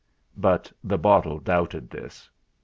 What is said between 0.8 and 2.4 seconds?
the bottle doubted this.